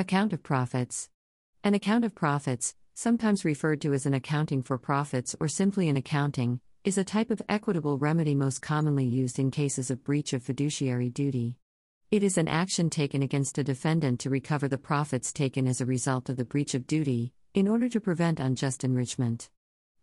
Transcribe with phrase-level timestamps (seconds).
[0.00, 1.10] Account of profits.
[1.62, 5.98] An account of profits, sometimes referred to as an accounting for profits or simply an
[5.98, 10.42] accounting, is a type of equitable remedy most commonly used in cases of breach of
[10.42, 11.58] fiduciary duty.
[12.10, 15.84] It is an action taken against a defendant to recover the profits taken as a
[15.84, 19.50] result of the breach of duty, in order to prevent unjust enrichment.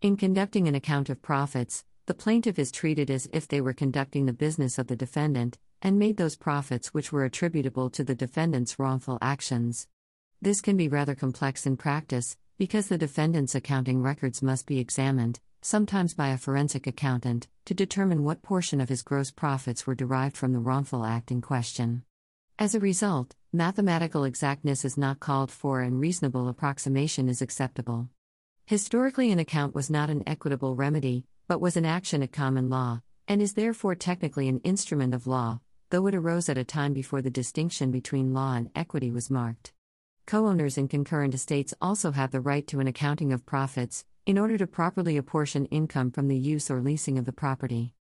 [0.03, 4.25] In conducting an account of profits, the plaintiff is treated as if they were conducting
[4.25, 8.79] the business of the defendant, and made those profits which were attributable to the defendant's
[8.79, 9.89] wrongful actions.
[10.41, 15.41] This can be rather complex in practice, because the defendant's accounting records must be examined,
[15.61, 20.37] sometimes by a forensic accountant, to determine what portion of his gross profits were derived
[20.37, 22.03] from the wrongful act in question.
[22.57, 28.07] As a result, mathematical exactness is not called for and reasonable approximation is acceptable.
[28.65, 33.01] Historically, an account was not an equitable remedy, but was an action at common law,
[33.27, 37.21] and is therefore technically an instrument of law, though it arose at a time before
[37.21, 39.71] the distinction between law and equity was marked.
[40.25, 44.37] Co owners in concurrent estates also have the right to an accounting of profits, in
[44.37, 47.93] order to properly apportion income from the use or leasing of the property.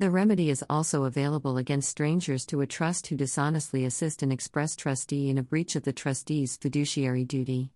[0.00, 4.74] The remedy is also available against strangers to a trust who dishonestly assist an express
[4.74, 7.70] trustee in a breach of the trustee's fiduciary duty.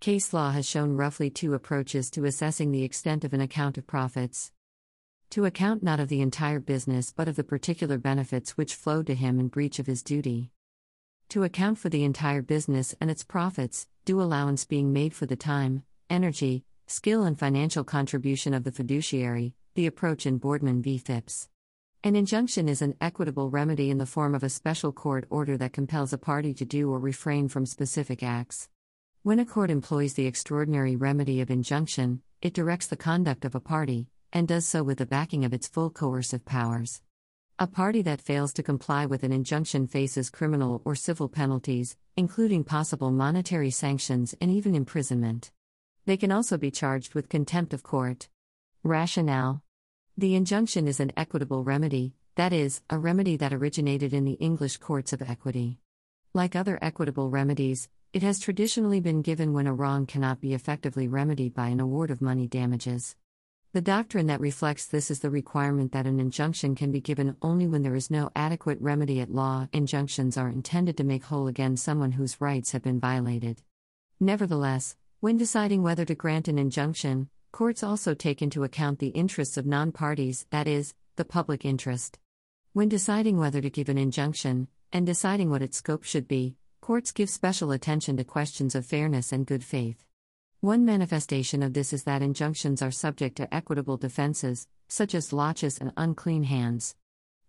[0.00, 3.86] Case law has shown roughly two approaches to assessing the extent of an account of
[3.86, 4.50] profits
[5.32, 9.14] to account not of the entire business but of the particular benefits which flowed to
[9.14, 10.50] him in breach of his duty.
[11.30, 15.34] To account for the entire business and its profits, due allowance being made for the
[15.34, 20.98] time, energy, skill, and financial contribution of the fiduciary, the approach in Boardman v.
[20.98, 21.48] Phipps.
[22.04, 25.72] An injunction is an equitable remedy in the form of a special court order that
[25.72, 28.68] compels a party to do or refrain from specific acts.
[29.22, 33.60] When a court employs the extraordinary remedy of injunction, it directs the conduct of a
[33.60, 37.02] party, and does so with the backing of its full coercive powers.
[37.58, 42.64] A party that fails to comply with an injunction faces criminal or civil penalties, including
[42.64, 45.52] possible monetary sanctions and even imprisonment.
[46.04, 48.28] They can also be charged with contempt of court.
[48.82, 49.62] Rationale
[50.18, 54.78] The injunction is an equitable remedy, that is, a remedy that originated in the English
[54.78, 55.78] courts of equity.
[56.34, 61.06] Like other equitable remedies, it has traditionally been given when a wrong cannot be effectively
[61.06, 63.14] remedied by an award of money damages.
[63.74, 67.66] The doctrine that reflects this is the requirement that an injunction can be given only
[67.66, 69.66] when there is no adequate remedy at law.
[69.72, 73.62] Injunctions are intended to make whole again someone whose rights have been violated.
[74.20, 79.56] Nevertheless, when deciding whether to grant an injunction, courts also take into account the interests
[79.56, 82.18] of non parties, that is, the public interest.
[82.74, 87.10] When deciding whether to give an injunction, and deciding what its scope should be, courts
[87.10, 90.04] give special attention to questions of fairness and good faith.
[90.62, 95.78] One manifestation of this is that injunctions are subject to equitable defenses, such as laches
[95.78, 96.94] and unclean hands.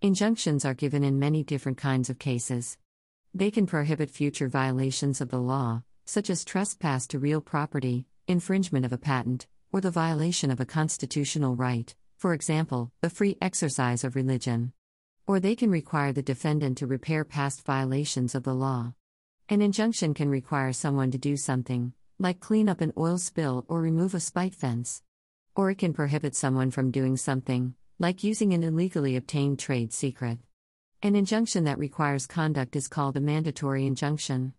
[0.01, 2.79] Injunctions are given in many different kinds of cases.
[3.31, 8.83] They can prohibit future violations of the law, such as trespass to real property, infringement
[8.83, 14.03] of a patent, or the violation of a constitutional right, for example, the free exercise
[14.03, 14.73] of religion.
[15.27, 18.95] Or they can require the defendant to repair past violations of the law.
[19.49, 23.81] An injunction can require someone to do something, like clean up an oil spill or
[23.81, 25.01] remove a spike fence.
[25.55, 30.39] Or it can prohibit someone from doing something, like using an illegally obtained trade secret.
[31.01, 34.53] An injunction that requires conduct is called a mandatory injunction.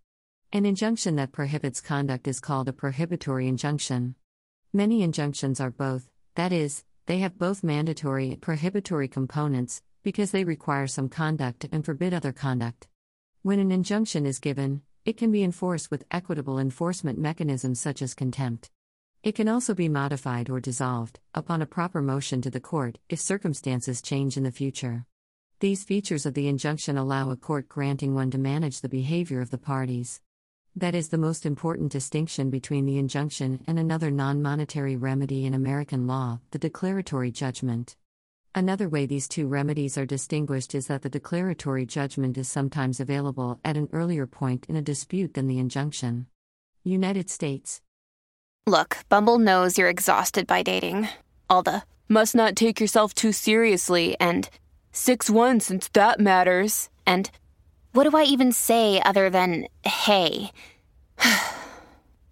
[0.53, 4.15] An injunction that prohibits conduct is called a prohibitory injunction.
[4.73, 10.45] Many injunctions are both, that is, they have both mandatory and prohibitory components, because they
[10.45, 12.89] require some conduct and forbid other conduct.
[13.43, 18.15] When an injunction is given, it can be enforced with equitable enforcement mechanisms such as
[18.15, 18.71] contempt.
[19.23, 23.21] It can also be modified or dissolved, upon a proper motion to the court, if
[23.21, 25.07] circumstances change in the future.
[25.61, 29.51] These features of the injunction allow a court granting one to manage the behavior of
[29.51, 30.21] the parties.
[30.77, 35.55] That is the most important distinction between the injunction and another non monetary remedy in
[35.55, 37.97] American law, the declaratory judgment.
[38.57, 43.59] Another way these two remedies are distinguished is that the declaratory judgment is sometimes available
[43.65, 46.27] at an earlier point in a dispute than the injunction.
[46.85, 47.81] United States.
[48.65, 51.09] Look, Bumble knows you're exhausted by dating.
[51.51, 54.49] All the must not take yourself too seriously and
[54.93, 56.91] 6 1 since that matters.
[57.05, 57.29] And
[57.93, 60.53] what do I even say other than hey?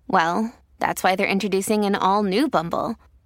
[0.07, 2.95] well, that's why they're introducing an all new Bumble.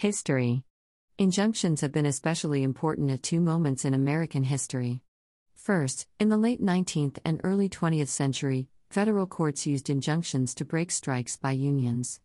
[0.00, 0.64] History
[1.18, 5.02] Injunctions have been especially important at two moments in American history.
[5.54, 10.90] First, in the late 19th and early 20th century, federal courts used injunctions to break
[10.90, 12.18] strikes by unions.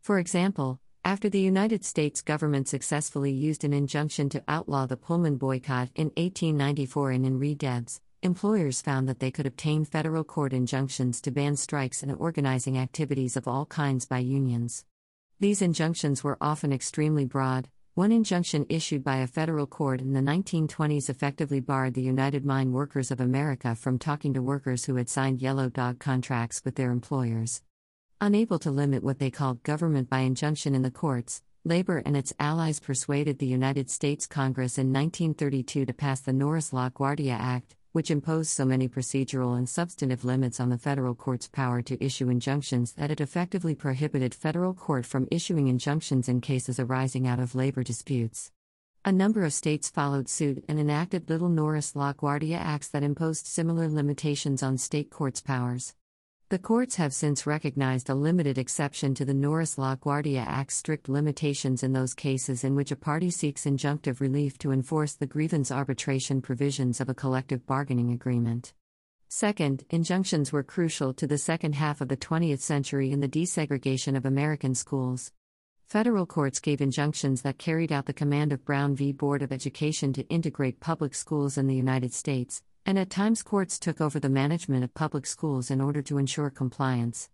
[0.00, 5.36] For example, after the United States government successfully used an injunction to outlaw the Pullman
[5.36, 10.52] boycott in 1894 and in re Debs, employers found that they could obtain federal court
[10.52, 14.84] injunctions to ban strikes and organizing activities of all kinds by unions.
[15.38, 17.68] These injunctions were often extremely broad.
[17.92, 22.72] One injunction issued by a federal court in the 1920s effectively barred the United Mine
[22.72, 26.90] Workers of America from talking to workers who had signed yellow dog contracts with their
[26.90, 27.60] employers.
[28.18, 32.32] Unable to limit what they called government by injunction in the courts, labor and its
[32.40, 38.10] allies persuaded the United States Congress in 1932 to pass the Norris LaGuardia Act, which
[38.10, 42.92] imposed so many procedural and substantive limits on the federal court's power to issue injunctions
[42.92, 47.82] that it effectively prohibited federal court from issuing injunctions in cases arising out of labor
[47.82, 48.52] disputes.
[49.06, 53.88] A number of states followed suit and enacted little Norris LaGuardia acts that imposed similar
[53.88, 55.94] limitations on state courts' powers.
[56.48, 61.82] The courts have since recognized a limited exception to the Norris LaGuardia Act's strict limitations
[61.82, 66.40] in those cases in which a party seeks injunctive relief to enforce the grievance arbitration
[66.40, 68.74] provisions of a collective bargaining agreement.
[69.28, 74.16] Second, injunctions were crucial to the second half of the 20th century in the desegregation
[74.16, 75.32] of American schools.
[75.84, 79.10] Federal courts gave injunctions that carried out the command of Brown v.
[79.10, 83.80] Board of Education to integrate public schools in the United States, and at times courts
[83.80, 87.28] took over the management of public schools in order to ensure compliance.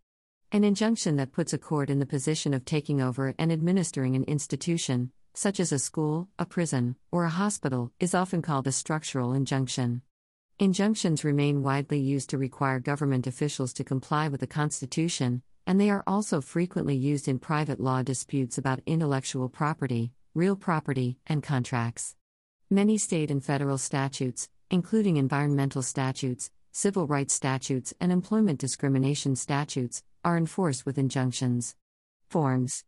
[0.51, 4.25] An injunction that puts a court in the position of taking over and administering an
[4.25, 9.35] institution, such as a school, a prison, or a hospital, is often called a structural
[9.35, 10.01] injunction.
[10.59, 15.91] Injunctions remain widely used to require government officials to comply with the Constitution, and they
[15.91, 22.15] are also frequently used in private law disputes about intellectual property, real property, and contracts.
[22.71, 30.03] Many state and federal statutes, including environmental statutes, civil rights statutes, and employment discrimination statutes,
[30.25, 31.77] are enforced with injunctions.
[32.31, 32.83] Forms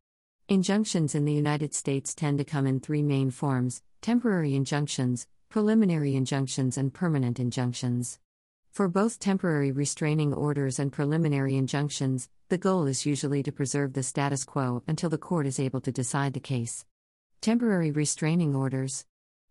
[0.48, 6.16] Injunctions in the United States tend to come in three main forms temporary injunctions, preliminary
[6.16, 8.18] injunctions, and permanent injunctions.
[8.70, 14.02] For both temporary restraining orders and preliminary injunctions, the goal is usually to preserve the
[14.02, 16.86] status quo until the court is able to decide the case.
[17.42, 19.04] Temporary restraining orders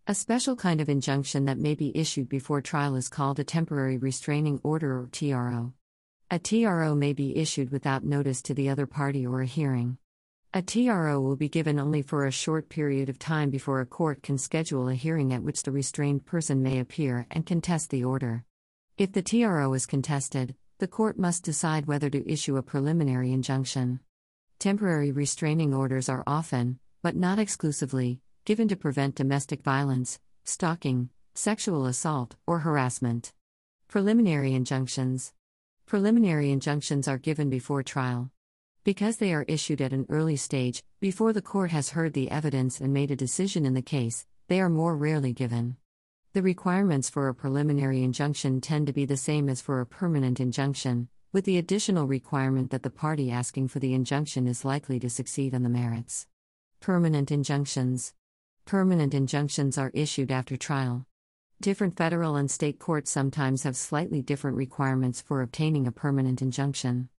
[0.05, 3.97] a special kind of injunction that may be issued before trial is called a temporary
[3.97, 5.71] restraining order or TRO.
[6.29, 9.97] A TRO may be issued without notice to the other party or a hearing.
[10.53, 14.21] A TRO will be given only for a short period of time before a court
[14.21, 18.43] can schedule a hearing at which the restrained person may appear and contest the order.
[18.97, 24.01] If the TRO is contested, the court must decide whether to issue a preliminary injunction.
[24.59, 31.85] Temporary restraining orders are often, but not exclusively, given to prevent domestic violence, stalking, sexual
[31.85, 33.31] assault, or harassment.
[33.87, 35.33] Preliminary injunctions.
[35.85, 38.31] Preliminary injunctions are given before trial.
[38.83, 42.81] Because they are issued at an early stage, before the court has heard the evidence
[42.81, 45.77] and made a decision in the case, they are more rarely given.
[46.33, 50.41] The requirements for a preliminary injunction tend to be the same as for a permanent
[50.41, 55.09] injunction, with the additional requirement that the party asking for the injunction is likely to
[55.09, 56.27] succeed on the merits.
[56.81, 58.13] Permanent injunctions.
[58.65, 61.05] Permanent injunctions are issued after trial.
[61.61, 67.09] Different federal and state courts sometimes have slightly different requirements for obtaining a permanent injunction.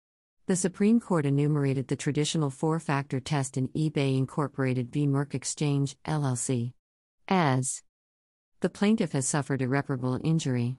[0.47, 5.07] The Supreme Court enumerated the traditional four factor test in eBay Incorporated v.
[5.07, 6.73] MercExchange, LLC.
[7.27, 7.83] As
[8.59, 10.77] the plaintiff has suffered irreparable injury.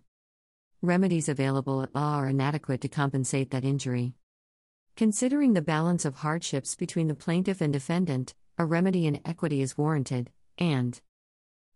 [0.82, 4.14] Remedies available at law are inadequate to compensate that injury.
[4.96, 9.76] Considering the balance of hardships between the plaintiff and defendant, a remedy in equity is
[9.78, 11.01] warranted, and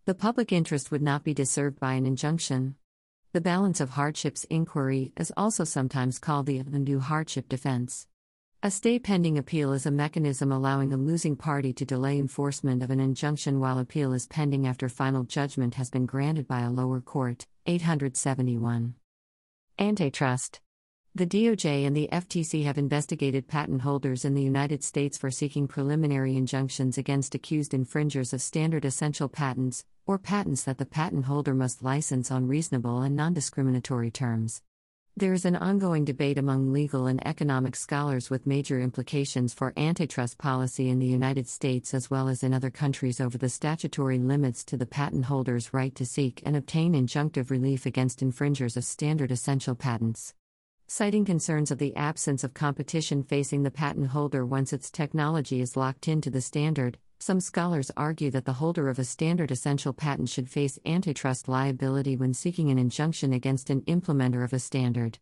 [0.07, 2.77] the public interest would not be disturbed by an injunction.
[3.33, 8.09] The balance of hardships inquiry is also sometimes called the undue hardship defense.
[8.63, 12.91] A stay pending appeal is a mechanism allowing a losing party to delay enforcement of
[12.91, 17.01] an injunction while appeal is pending after final judgment has been granted by a lower
[17.01, 17.47] court.
[17.67, 18.95] 871.
[19.79, 20.61] Antitrust.
[21.13, 25.67] The DOJ and the FTC have investigated patent holders in the United States for seeking
[25.67, 31.53] preliminary injunctions against accused infringers of standard essential patents, or patents that the patent holder
[31.53, 34.63] must license on reasonable and non discriminatory terms.
[35.17, 40.39] There is an ongoing debate among legal and economic scholars with major implications for antitrust
[40.39, 44.63] policy in the United States as well as in other countries over the statutory limits
[44.67, 49.33] to the patent holder's right to seek and obtain injunctive relief against infringers of standard
[49.33, 50.35] essential patents.
[50.93, 55.77] Citing concerns of the absence of competition facing the patent holder once its technology is
[55.77, 60.29] locked into the standard, some scholars argue that the holder of a standard essential patent
[60.29, 65.21] should face antitrust liability when seeking an injunction against an implementer of a standard.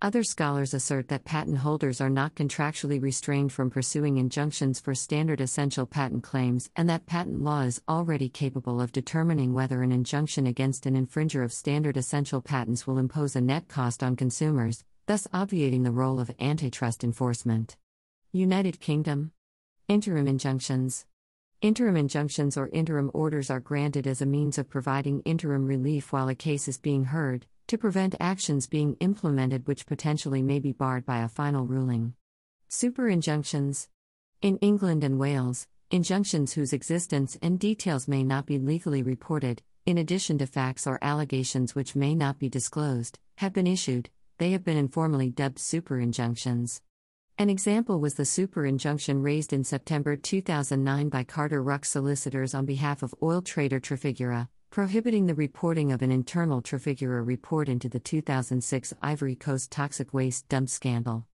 [0.00, 5.40] Other scholars assert that patent holders are not contractually restrained from pursuing injunctions for standard
[5.40, 10.46] essential patent claims and that patent law is already capable of determining whether an injunction
[10.46, 15.26] against an infringer of standard essential patents will impose a net cost on consumers, thus
[15.32, 17.78] obviating the role of antitrust enforcement.
[18.30, 19.32] United Kingdom
[19.88, 21.06] Interim injunctions
[21.62, 26.28] Interim injunctions or interim orders are granted as a means of providing interim relief while
[26.28, 31.06] a case is being heard, to prevent actions being implemented which potentially may be barred
[31.06, 32.12] by a final ruling.
[32.68, 33.88] Super injunctions.
[34.42, 39.96] In England and Wales, injunctions whose existence and details may not be legally reported, in
[39.96, 44.10] addition to facts or allegations which may not be disclosed, have been issued.
[44.38, 46.80] They have been informally dubbed super injunctions.
[47.38, 52.64] An example was the super injunction raised in September 2009 by Carter Ruck solicitors on
[52.64, 57.98] behalf of oil trader Trafigura, prohibiting the reporting of an internal Trafigura report into the
[57.98, 61.26] 2006 Ivory Coast toxic waste dump scandal.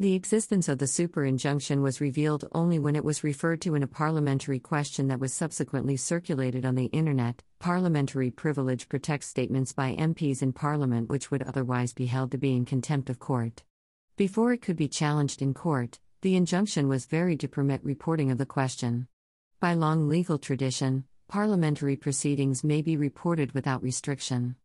[0.00, 3.82] The existence of the super injunction was revealed only when it was referred to in
[3.82, 7.42] a parliamentary question that was subsequently circulated on the Internet.
[7.58, 12.54] Parliamentary privilege protects statements by MPs in Parliament which would otherwise be held to be
[12.54, 13.64] in contempt of court.
[14.16, 18.38] Before it could be challenged in court, the injunction was varied to permit reporting of
[18.38, 19.08] the question.
[19.58, 24.56] By long legal tradition, parliamentary proceedings may be reported without restriction.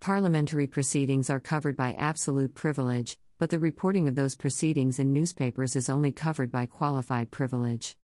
[0.00, 5.74] Parliamentary proceedings are covered by absolute privilege, but the reporting of those proceedings in newspapers
[5.74, 7.96] is only covered by qualified privilege.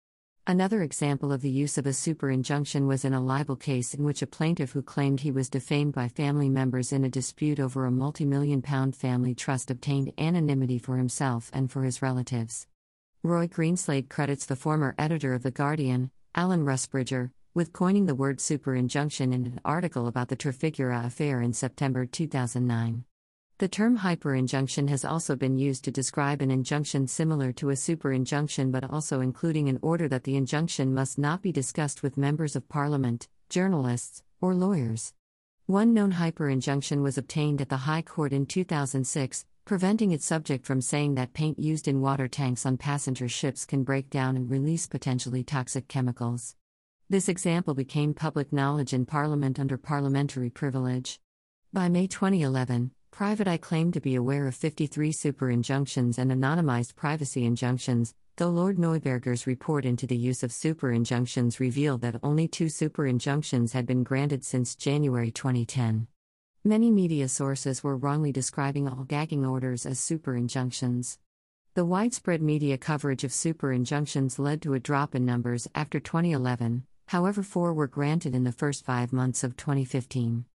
[0.50, 4.02] Another example of the use of a super injunction was in a libel case in
[4.02, 7.86] which a plaintiff who claimed he was defamed by family members in a dispute over
[7.86, 12.66] a multi million pound family trust obtained anonymity for himself and for his relatives.
[13.22, 18.40] Roy Greenslade credits the former editor of The Guardian, Alan Rusbridger, with coining the word
[18.40, 23.04] super injunction in an article about the Trafigura affair in September 2009.
[23.60, 28.72] The term hyperinjunction has also been used to describe an injunction similar to a superinjunction
[28.72, 32.70] but also including an order that the injunction must not be discussed with members of
[32.70, 35.12] parliament, journalists, or lawyers.
[35.66, 40.80] One known hyperinjunction was obtained at the High Court in 2006, preventing its subject from
[40.80, 44.86] saying that paint used in water tanks on passenger ships can break down and release
[44.86, 46.56] potentially toxic chemicals.
[47.10, 51.20] This example became public knowledge in Parliament under parliamentary privilege.
[51.74, 56.94] By May 2011, Private Eye claimed to be aware of 53 super injunctions and anonymized
[56.96, 62.48] privacy injunctions, though Lord Neuberger's report into the use of super injunctions revealed that only
[62.48, 66.06] two super injunctions had been granted since January 2010.
[66.64, 71.18] Many media sources were wrongly describing all gagging orders as super injunctions.
[71.74, 76.84] The widespread media coverage of super injunctions led to a drop in numbers after 2011,
[77.08, 80.46] however, four were granted in the first five months of 2015.